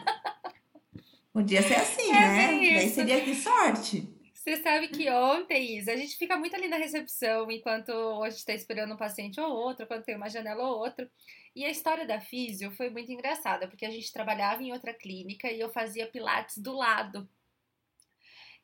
[1.34, 2.48] Podia ser assim, é né?
[2.76, 4.08] Daí seria que sorte.
[4.34, 7.92] Você sabe que ontem, Isa, a gente fica muito ali na recepção enquanto
[8.24, 11.12] a gente está esperando um paciente ou outro, quando tem uma janela ou outra.
[11.56, 15.52] E a história da físio foi muito engraçada, porque a gente trabalhava em outra clínica
[15.52, 17.28] e eu fazia pilates do lado.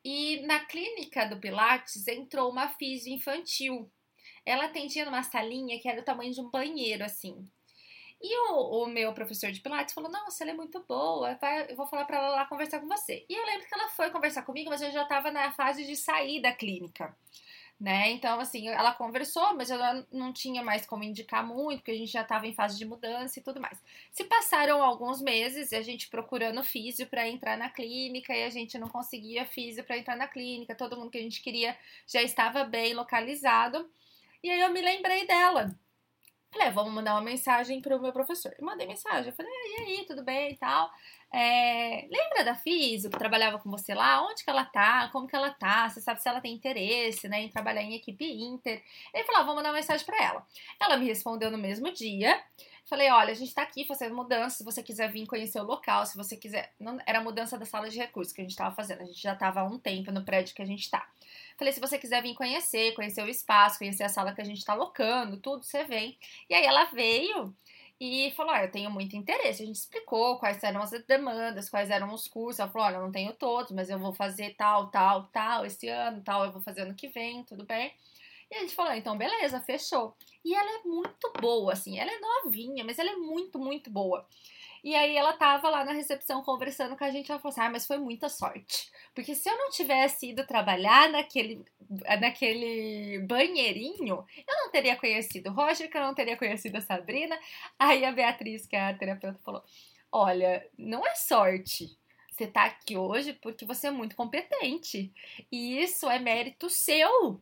[0.04, 3.92] E na clínica do Pilates entrou uma físio infantil.
[4.46, 7.44] Ela atendia numa salinha que era do tamanho de um banheiro, assim.
[8.22, 11.76] E o, o meu professor de Pilates falou: Nossa, ela é muito boa, vai, eu
[11.76, 13.26] vou falar para ela lá conversar com você.
[13.28, 15.96] E eu lembro que ela foi conversar comigo, mas eu já estava na fase de
[15.96, 17.16] sair da clínica
[17.80, 18.12] né?
[18.12, 22.12] Então, assim, ela conversou, mas ela não tinha mais como indicar muito, porque a gente
[22.12, 23.82] já estava em fase de mudança e tudo mais.
[24.12, 28.50] Se passaram alguns meses e a gente procurando físio para entrar na clínica e a
[28.50, 32.22] gente não conseguia físio para entrar na clínica, todo mundo que a gente queria já
[32.22, 33.90] estava bem localizado.
[34.42, 35.76] E aí eu me lembrei dela.
[36.56, 38.56] Falei, ah, vamos mandar uma mensagem para o meu professor.
[38.58, 40.90] Eu mandei mensagem, eu falei, ah, e aí, tudo bem e tal.
[41.38, 44.26] É, lembra da Físio que trabalhava com você lá?
[44.26, 45.10] Onde que ela tá?
[45.10, 45.90] Como que ela tá?
[45.90, 48.82] Você sabe se ela tem interesse né, em trabalhar em equipe Inter?
[49.14, 50.48] Ele falou: ah, vou mandar uma mensagem para ela.
[50.80, 52.42] Ela me respondeu no mesmo dia.
[52.86, 56.06] Falei, olha, a gente tá aqui fazendo mudança, se você quiser vir conhecer o local,
[56.06, 56.72] se você quiser.
[56.80, 59.02] Não, era mudança da sala de recursos que a gente tava fazendo.
[59.02, 61.06] A gente já tava há um tempo no prédio que a gente tá.
[61.58, 64.64] Falei, se você quiser vir conhecer, conhecer o espaço, conhecer a sala que a gente
[64.64, 66.18] tá locando, tudo, você vem.
[66.50, 67.54] E aí ela veio
[68.00, 69.64] e falou: ah, eu tenho muito interesse.
[69.64, 72.60] A gente explicou quais eram as demandas, quais eram os cursos.
[72.60, 75.88] Ela falou: olha, eu não tenho todos, mas eu vou fazer tal, tal, tal esse
[75.88, 77.94] ano, tal, eu vou fazer ano que vem, tudo bem.
[78.52, 80.16] E a gente falou: então, beleza, fechou.
[80.44, 84.26] E ela é muito boa, assim, ela é novinha, mas ela é muito, muito boa.
[84.86, 87.72] E aí ela tava lá na recepção conversando com a gente, ela falou assim, ah,
[87.72, 88.92] mas foi muita sorte.
[89.16, 91.66] Porque se eu não tivesse ido trabalhar naquele,
[92.22, 97.36] naquele banheirinho, eu não teria conhecido o Roger, que eu não teria conhecido a Sabrina.
[97.80, 99.64] Aí a Beatriz, que é a terapeuta, falou,
[100.12, 101.98] olha, não é sorte.
[102.30, 105.12] Você tá aqui hoje porque você é muito competente.
[105.52, 107.42] E isso é mérito seu.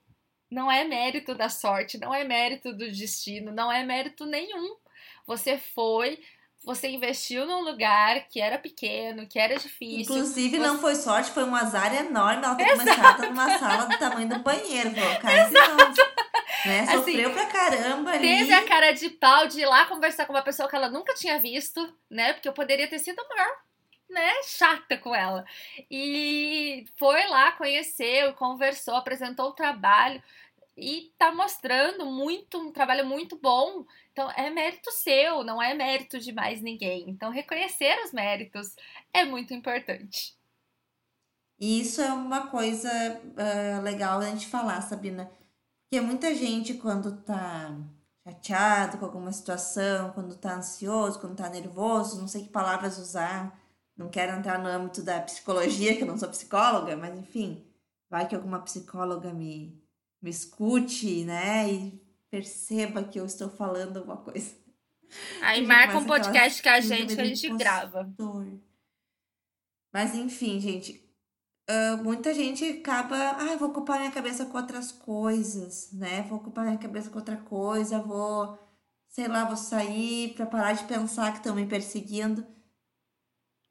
[0.49, 4.77] Não é mérito da sorte, não é mérito do destino, não é mérito nenhum.
[5.25, 6.23] Você foi,
[6.63, 10.01] você investiu num lugar que era pequeno, que era difícil.
[10.15, 10.63] Inclusive, você...
[10.65, 12.79] não foi sorte, foi um azar enorme ela ter Exato.
[12.79, 14.91] começado numa sala do tamanho do banheiro.
[15.21, 15.49] Cara,
[16.65, 16.79] né?
[16.81, 18.39] Assim, Sofreu assim, pra caramba ali.
[18.39, 21.13] Teve a cara de pau de ir lá conversar com uma pessoa que ela nunca
[21.13, 22.33] tinha visto, né?
[22.33, 23.63] Porque eu poderia ter sido maior
[24.09, 25.43] né, chata com ela.
[25.89, 30.21] E foi lá, conheceu, conversou, apresentou o trabalho
[30.75, 33.85] e tá mostrando muito um trabalho muito bom.
[34.11, 37.09] Então é mérito seu, não é mérito de mais ninguém.
[37.09, 38.75] Então reconhecer os méritos
[39.13, 40.35] é muito importante.
[41.59, 45.31] E isso é uma coisa uh, legal a gente falar, Sabina.
[45.89, 47.77] Porque muita gente, quando tá
[48.27, 53.59] chateado com alguma situação, quando tá ansioso, quando tá nervoso, não sei que palavras usar,
[53.95, 57.63] não quero entrar no âmbito da psicologia, que eu não sou psicóloga, mas enfim,
[58.09, 59.82] vai que alguma psicóloga me,
[60.23, 61.69] me escute, né?
[61.71, 64.55] E perceba que eu estou falando alguma coisa.
[65.41, 68.11] Aí marca um podcast com a gente que a gente grava.
[69.91, 71.03] Mas enfim, gente.
[71.69, 73.15] Uh, muita gente acaba.
[73.15, 76.23] Ah, vou ocupar minha cabeça com outras coisas, né?
[76.23, 78.57] Vou ocupar minha cabeça com outra coisa, vou,
[79.09, 82.45] sei lá, vou sair para parar de pensar que estão me perseguindo.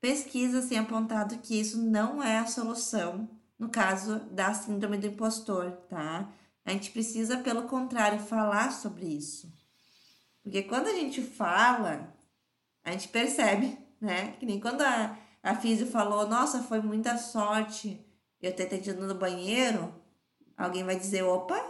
[0.01, 5.71] Pesquisas têm apontado que isso não é a solução no caso da síndrome do impostor,
[5.89, 6.29] tá?
[6.65, 9.53] A gente precisa, pelo contrário, falar sobre isso.
[10.43, 12.15] Porque quando a gente fala,
[12.85, 14.35] a gente percebe, né?
[14.39, 18.05] Que nem quando a, a Físio falou, nossa, foi muita sorte
[18.41, 19.95] eu ter atendido no banheiro,
[20.57, 21.61] alguém vai dizer, opa,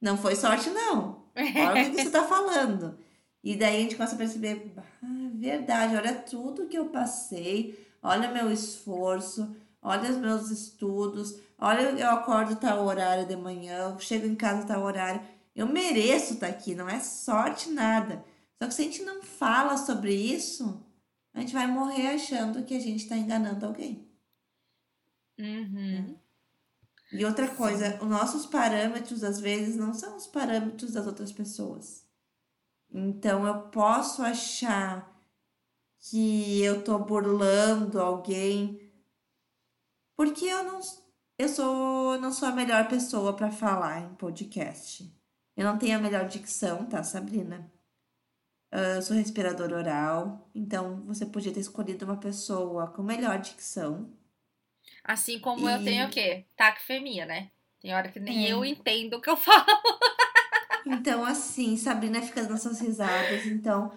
[0.00, 1.24] não foi sorte não.
[1.36, 2.98] Olha o que você tá falando.
[3.42, 8.30] E daí a gente começa a perceber, ah, verdade, olha tudo que eu passei, olha
[8.30, 14.26] meu esforço, olha os meus estudos, olha eu acordo tal horário de manhã, eu chego
[14.26, 15.22] em casa tal horário.
[15.54, 18.24] Eu mereço estar tá aqui, não é sorte nada.
[18.60, 20.84] Só que se a gente não fala sobre isso,
[21.32, 24.08] a gente vai morrer achando que a gente está enganando alguém.
[25.38, 26.16] Uhum.
[27.12, 32.06] E outra coisa, os nossos parâmetros às vezes não são os parâmetros das outras pessoas.
[32.90, 35.10] Então eu posso achar
[35.98, 38.80] que eu tô burlando alguém
[40.16, 40.80] porque eu não
[41.42, 45.12] eu sou não sou a melhor pessoa para falar em podcast.
[45.56, 47.70] Eu não tenho a melhor dicção, tá, Sabrina?
[48.72, 54.10] Uh, eu sou respirador oral, então você podia ter escolhido uma pessoa com melhor dicção.
[55.04, 55.72] Assim como e...
[55.72, 56.46] eu tenho o quê?
[56.56, 57.50] Taquifemia, né?
[57.80, 58.52] Tem hora que nem é.
[58.52, 59.66] eu entendo o que eu falo.
[60.84, 63.46] Então, assim, Sabrina fica dando essas risadas.
[63.46, 63.92] Então,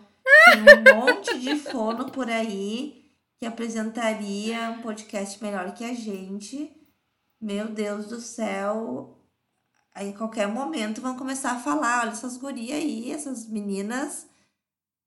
[0.46, 6.75] tem um monte de fono por aí que apresentaria um podcast melhor que a gente.
[7.46, 9.20] Meu Deus do céu.
[9.94, 14.28] Aí, em qualquer momento, vão começar a falar: olha, essas gurias aí, essas meninas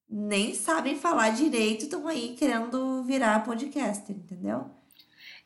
[0.09, 4.71] nem sabem falar direito, estão aí querendo virar podcaster, entendeu?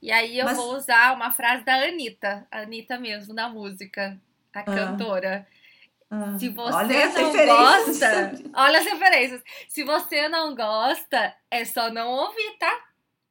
[0.02, 0.59] E aí eu Mas...
[0.59, 4.20] vou usar uma frase da Anitta, a Anitta mesmo, da música,
[4.52, 4.64] a ah.
[4.64, 5.46] cantora.
[6.11, 6.38] Ah.
[6.38, 9.42] Se você olha não gosta, olha as referências.
[9.66, 12.85] Se você não gosta, é só não ouvir, tá?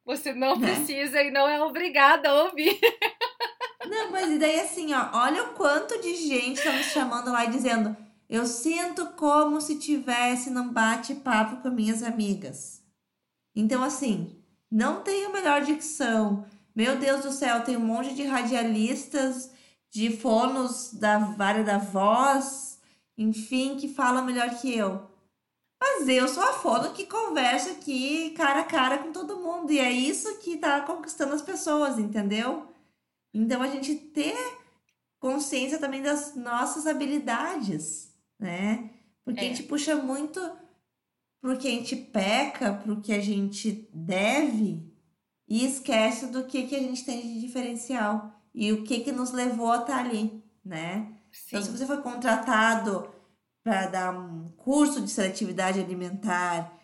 [0.04, 0.66] Você não né?
[0.66, 2.76] precisa e não é obrigada a ouvir.
[3.88, 7.44] Não, mas e daí assim, ó, olha o quanto de gente tá me chamando lá
[7.44, 7.96] e dizendo:
[8.32, 12.82] eu sinto como se tivesse num bate-papo com minhas amigas.
[13.54, 16.46] Então, assim, não tenho melhor dicção.
[16.74, 19.50] Meu Deus do céu, tem um monte de radialistas,
[19.90, 22.80] de fonos da área da voz,
[23.18, 25.06] enfim, que falam melhor que eu.
[25.78, 29.70] Mas eu sou a fono que conversa aqui cara a cara com todo mundo.
[29.70, 32.66] E é isso que tá conquistando as pessoas, entendeu?
[33.32, 34.36] Então a gente ter
[35.18, 38.90] consciência também das nossas habilidades né?
[39.24, 39.44] Porque é.
[39.44, 40.40] a gente puxa muito
[41.40, 44.84] pro que a gente peca, pro que a gente deve
[45.48, 49.30] e esquece do que, que a gente tem de diferencial e o que que nos
[49.30, 51.14] levou a estar ali, né?
[51.30, 51.46] Sim.
[51.48, 53.08] Então, se você foi contratado
[53.62, 56.76] para dar um curso de seletividade alimentar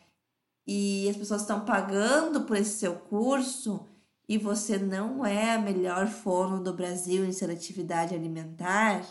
[0.66, 3.84] e as pessoas estão pagando por esse seu curso
[4.28, 9.02] e você não é a melhor fono do Brasil em seletividade alimentar,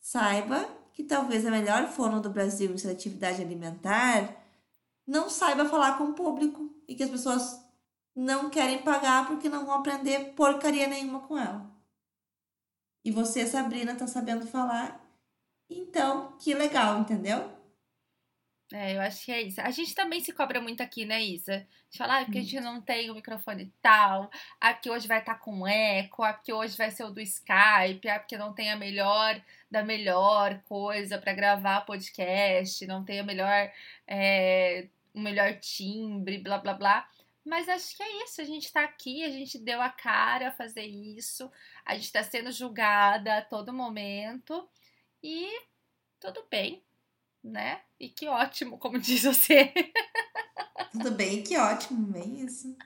[0.00, 4.36] saiba que talvez a melhor fono do Brasil em seletividade alimentar
[5.04, 7.60] não saiba falar com o público e que as pessoas
[8.14, 11.68] não querem pagar porque não vão aprender porcaria nenhuma com ela.
[13.04, 15.00] E você, Sabrina, tá sabendo falar.
[15.68, 17.50] Então, que legal, entendeu?
[18.74, 19.60] É, eu acho que é isso.
[19.60, 21.54] A gente também se cobra muito aqui, né, Isa?
[21.54, 25.18] A gente fala, ah, porque a gente não tem o microfone tal, aqui hoje vai
[25.18, 28.72] estar tá com eco, aqui hoje vai ser o do Skype, ah, porque não tem
[28.72, 29.38] a melhor
[29.70, 33.70] da melhor coisa para gravar podcast, não tem melhor,
[34.06, 37.08] é, o melhor timbre, blá blá blá.
[37.44, 40.52] Mas acho que é isso, a gente tá aqui, a gente deu a cara a
[40.52, 41.50] fazer isso,
[41.84, 44.66] a gente tá sendo julgada a todo momento.
[45.22, 45.50] E
[46.20, 46.82] tudo bem,
[47.42, 47.80] né?
[47.98, 49.72] E que ótimo, como diz você.
[50.92, 52.76] Tudo bem, que ótimo, bem isso.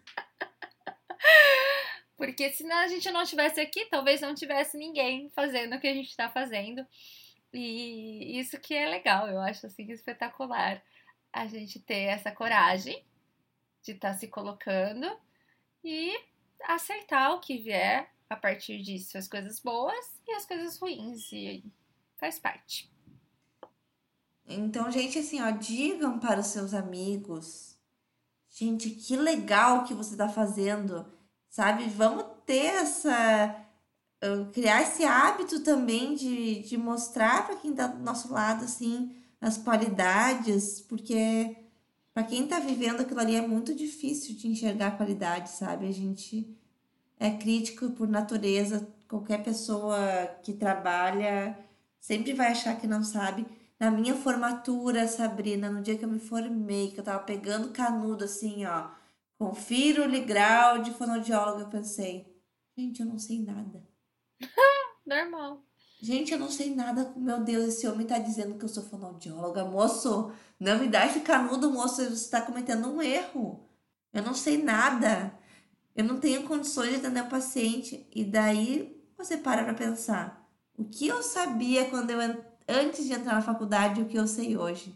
[2.17, 5.95] Porque se a gente não estivesse aqui, talvez não tivesse ninguém fazendo o que a
[5.95, 6.87] gente está fazendo.
[7.53, 10.83] E isso que é legal, eu acho assim espetacular
[11.33, 13.05] a gente ter essa coragem
[13.83, 15.07] de estar tá se colocando
[15.85, 16.19] e
[16.65, 21.65] aceitar o que vier a partir disso, as coisas boas e as coisas ruins, e
[22.17, 22.91] faz parte.
[24.49, 27.77] Então, gente, assim, ó, digam para os seus amigos,
[28.49, 31.05] gente, que legal que você está fazendo,
[31.49, 31.89] sabe?
[31.89, 33.57] Vamos ter essa.
[34.53, 39.59] criar esse hábito também de, de mostrar para quem está do nosso lado, assim, as
[39.59, 41.57] qualidades, porque
[42.15, 45.89] para quem está vivendo aquilo ali é muito difícil de enxergar a qualidade, sabe?
[45.89, 46.57] A gente
[47.19, 49.99] é crítico por natureza, qualquer pessoa
[50.43, 51.59] que trabalha
[52.01, 53.45] sempre vai achar que não sabe
[53.79, 58.25] na minha formatura, Sabrina, no dia que eu me formei, que eu tava pegando canudo
[58.25, 58.91] assim, ó,
[59.39, 62.27] confiro o de fonoaudiólogo, eu pensei,
[62.77, 63.87] gente, eu não sei nada.
[65.05, 65.63] Normal.
[66.01, 67.13] Gente, eu não sei nada.
[67.17, 69.65] Meu Deus, esse homem tá dizendo que eu sou fonoaudióloga.
[69.65, 71.97] Moço, não me dá esse canudo, moço.
[71.97, 73.67] Você está cometendo um erro.
[74.13, 75.33] Eu não sei nada.
[75.95, 78.07] Eu não tenho condições de atender o paciente.
[78.15, 80.47] E daí você para pra pensar.
[80.77, 82.21] O que eu sabia quando eu
[82.69, 84.95] antes de entrar na faculdade o que eu sei hoje?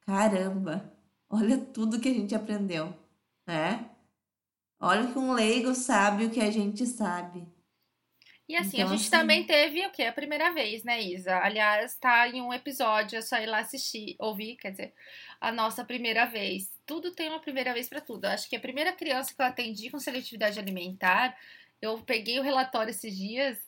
[0.00, 0.92] Caramba!
[1.28, 2.94] Olha tudo que a gente aprendeu,
[3.46, 3.90] né?
[4.78, 7.46] Olha que um leigo sabe o que a gente sabe.
[8.48, 9.10] E assim, então, a gente assim...
[9.10, 10.04] também teve o quê?
[10.04, 11.36] A primeira vez, né, Isa?
[11.38, 14.94] Aliás, tá em um episódio, é só ir lá assistir, ouvir, quer dizer,
[15.40, 16.72] a nossa primeira vez.
[16.86, 18.26] Tudo tem uma primeira vez para tudo.
[18.26, 21.36] Acho que a primeira criança que eu atendi com seletividade alimentar,
[21.82, 23.58] eu peguei o relatório esses dias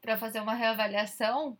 [0.00, 1.56] para fazer uma reavaliação.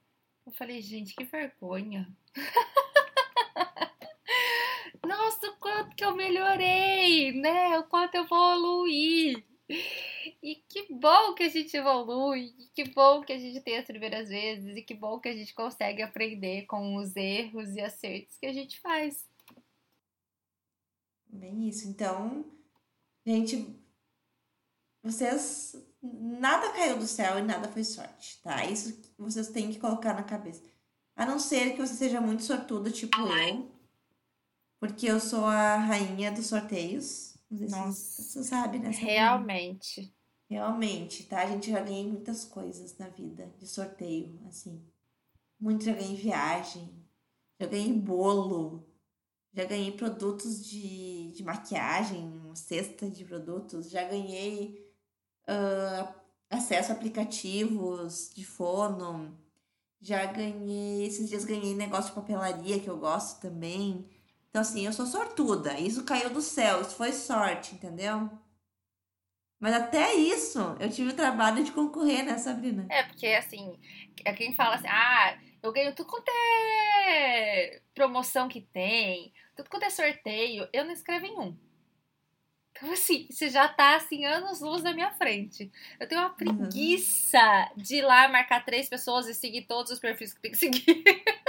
[0.46, 2.06] Eu falei, gente, que vergonha.
[5.06, 7.78] Nossa, o quanto que eu melhorei, né?
[7.78, 9.42] O quanto eu evoluí.
[10.42, 14.28] E que bom que a gente evolui, que bom que a gente tem as primeiras
[14.28, 18.46] vezes, e que bom que a gente consegue aprender com os erros e acertos que
[18.46, 19.26] a gente faz.
[21.26, 21.88] Bem isso.
[21.88, 22.44] Então,
[23.26, 23.74] gente,
[25.04, 28.64] vocês nada caiu do céu e nada foi sorte, tá?
[28.64, 30.62] Isso vocês têm que colocar na cabeça.
[31.14, 33.70] A não ser que você seja muito sortudo, tipo eu.
[34.80, 37.34] Porque eu sou a rainha dos sorteios.
[37.50, 38.22] Nossa.
[38.22, 38.90] você sabe, né?
[38.90, 40.12] Realmente.
[40.48, 41.42] Realmente, tá?
[41.42, 44.82] A gente já ganhei muitas coisas na vida de sorteio, assim.
[45.60, 46.90] Muito já ganhei viagem,
[47.60, 48.86] já ganhei bolo,
[49.52, 54.83] já ganhei produtos de, de maquiagem, uma cesta de produtos, já ganhei
[55.48, 56.14] uh,
[56.50, 59.36] acesso a aplicativos de fono,
[60.00, 64.08] já ganhei, esses dias ganhei negócio de papelaria que eu gosto também.
[64.50, 65.78] Então, assim, eu sou sortuda.
[65.80, 68.30] Isso caiu do céu, isso foi sorte, entendeu?
[69.58, 72.86] Mas até isso, eu tive o trabalho de concorrer, né, Sabrina?
[72.90, 73.80] É, porque assim,
[74.24, 79.84] é quem fala assim, ah, eu ganho tudo quanto é promoção que tem, tudo quanto
[79.84, 81.56] é sorteio, eu não escrevo em um.
[82.76, 85.70] Então, assim, você já tá, assim, anos luz na minha frente.
[85.98, 86.34] Eu tenho uma uhum.
[86.34, 87.82] preguiça uhum.
[87.82, 91.04] de ir lá marcar três pessoas e seguir todos os perfis que tem que seguir.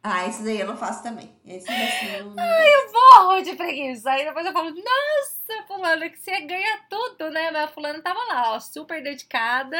[0.00, 1.30] Ah, isso daí eu não faço também.
[1.44, 2.32] Esse assim, eu...
[2.38, 4.10] Ai, eu morro de preguiça.
[4.10, 7.50] Aí depois eu falo, nossa, fulano, que você ganha tudo, né?
[7.50, 9.76] Mas a fulana tava lá, ó, super dedicada.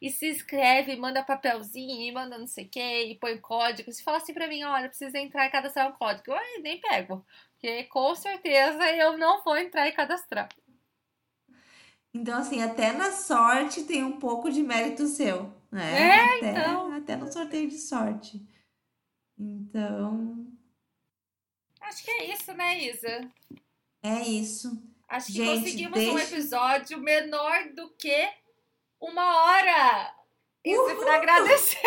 [0.00, 3.92] E se inscreve, manda papelzinho, e manda não sei o que, e põe código.
[3.92, 6.32] Se fala assim pra mim, olha, precisa entrar e cadastrar um código.
[6.32, 7.24] Eu nem pego.
[7.58, 10.48] Porque com certeza eu não vou entrar e cadastrar.
[12.14, 16.00] Então, assim, até na sorte tem um pouco de mérito seu, né?
[16.00, 16.92] É, até, então.
[16.92, 18.40] Até no sorteio de sorte.
[19.36, 20.46] Então.
[21.80, 23.30] Acho que é isso, né, Isa?
[24.04, 24.80] É isso.
[25.08, 26.12] Acho que Gente, conseguimos deixa...
[26.12, 28.28] um episódio menor do que
[29.00, 30.14] uma hora.
[30.64, 30.96] Isso Uhul.
[30.96, 31.78] pra agradecer.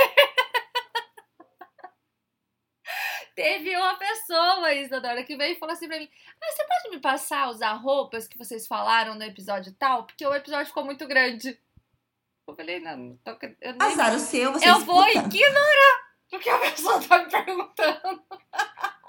[3.36, 6.10] Teve uma pessoa, Isadora, que veio e falou assim pra mim:
[6.42, 10.06] ah, você pode me passar as roupas que vocês falaram no episódio tal?
[10.06, 11.58] Porque o episódio ficou muito grande.
[12.48, 13.82] Eu falei, não, não tô, eu nem...
[13.82, 14.86] Azar o seu, você Eu escuta.
[14.86, 18.24] vou ignorar porque a pessoa tá me perguntando.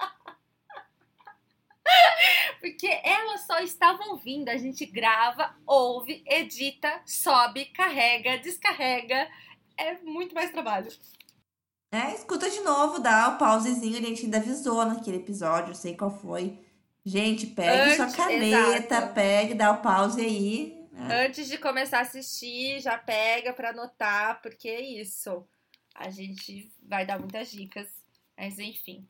[2.59, 4.47] Porque elas só estavam ouvindo.
[4.47, 9.29] A gente grava, ouve, edita, sobe, carrega, descarrega.
[9.77, 10.89] É muito mais trabalho.
[11.95, 13.97] É, escuta de novo, dá o pausezinho.
[13.97, 16.59] A gente ainda avisou naquele episódio, sei qual foi.
[17.05, 19.13] Gente, pegue Antes, sua caneta, exato.
[19.13, 20.87] pegue, dá o pause aí.
[20.91, 21.25] Né?
[21.25, 25.45] Antes de começar a assistir, já pega para anotar, porque é isso
[25.93, 27.87] a gente vai dar muitas dicas,
[28.35, 29.07] mas enfim.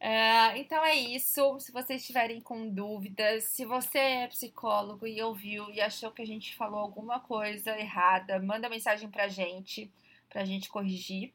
[0.00, 1.58] Uh, então é isso.
[1.60, 6.26] Se vocês tiverem com dúvidas, se você é psicólogo e ouviu e achou que a
[6.26, 9.90] gente falou alguma coisa errada, manda mensagem pra gente,
[10.28, 11.32] pra gente corrigir.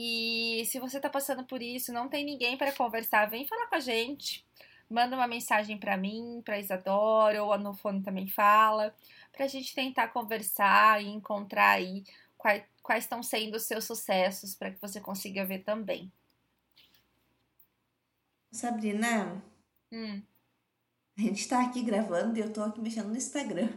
[0.00, 3.74] E se você tá passando por isso, não tem ninguém para conversar, vem falar com
[3.74, 4.46] a gente.
[4.88, 8.94] Manda uma mensagem para mim, para Isadora, ou a Nofone também fala,
[9.32, 12.04] pra gente tentar conversar e encontrar aí
[12.36, 16.12] quais, quais estão sendo os seus sucessos para que você consiga ver também.
[18.52, 19.42] Sabrina,
[19.92, 20.22] hum.
[21.18, 23.68] a gente está aqui gravando e eu estou aqui mexendo no Instagram.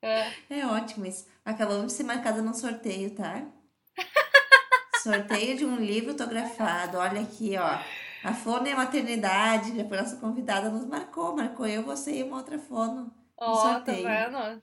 [0.00, 0.32] É.
[0.48, 1.28] é ótimo isso.
[1.44, 3.46] Acabamos de ser marcada num sorteio, tá?
[5.02, 6.98] Sorteio de um livro autografado.
[6.98, 7.78] Olha aqui, ó.
[8.24, 11.34] A Fono e a Maternidade, já foi nossa convidada, nos marcou.
[11.34, 13.12] Marcou eu, você e uma outra Fono.
[13.36, 14.62] Ó, oh, tá vendo?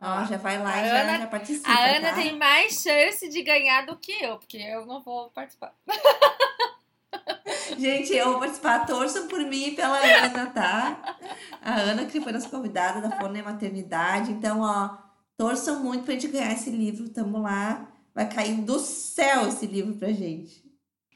[0.00, 1.68] Ó, já vai lá e já, já participa.
[1.68, 2.14] A Ana tá?
[2.14, 5.74] tem mais chance de ganhar do que eu, porque eu não vou participar.
[7.78, 8.86] Gente, eu vou participar.
[8.86, 11.16] Torçam por mim e pela Ana, tá?
[11.60, 14.30] A Ana, que foi nossa convidada da Fone Maternidade.
[14.30, 14.96] Então, ó,
[15.36, 17.08] torçam muito pra gente ganhar esse livro.
[17.08, 17.88] Tamo lá.
[18.16, 20.64] Vai cair do céu esse livro pra gente.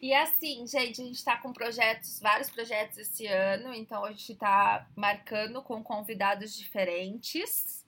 [0.03, 4.34] E assim, gente, a gente tá com projetos, vários projetos esse ano, então a gente
[4.34, 7.86] tá marcando com convidados diferentes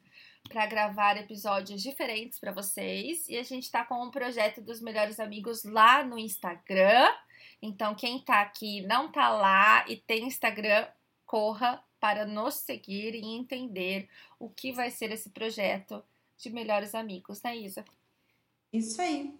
[0.49, 3.29] para gravar episódios diferentes para vocês.
[3.29, 7.07] E a gente tá com um projeto dos melhores amigos lá no Instagram.
[7.61, 10.87] Então, quem tá aqui não tá lá e tem Instagram,
[11.27, 14.09] corra para nos seguir e entender
[14.39, 16.03] o que vai ser esse projeto
[16.39, 17.85] de melhores amigos, né, Isa?
[18.73, 19.33] Isso aí.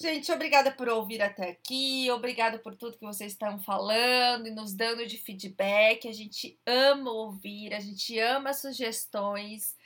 [0.00, 4.72] Gente, obrigada por ouvir até aqui, obrigada por tudo que vocês estão falando e nos
[4.72, 6.06] dando de feedback.
[6.06, 9.76] A gente ama ouvir, a gente ama sugestões.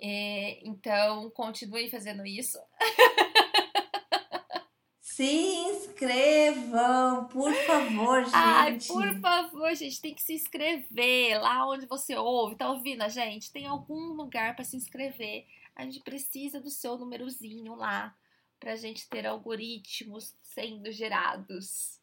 [0.00, 2.58] É, então, continue fazendo isso.
[5.02, 8.34] Se inscrevam, por favor, gente.
[8.34, 12.56] Ai, por favor, gente, tem que se inscrever lá onde você ouve.
[12.56, 13.52] Tá ouvindo a gente?
[13.52, 15.44] Tem algum lugar para se inscrever.
[15.80, 18.14] A gente precisa do seu númerozinho lá
[18.58, 21.98] para a gente ter algoritmos sendo gerados.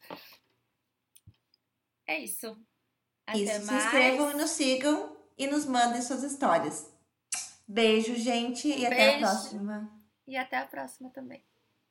[2.04, 2.60] É isso.
[3.24, 3.66] Até isso.
[3.66, 3.82] Mais.
[3.82, 6.92] Se inscrevam e nos sigam e nos mandem suas histórias.
[7.68, 8.86] Beijo, gente, e Beijo.
[8.86, 10.02] até a próxima.
[10.26, 11.44] E até a próxima também.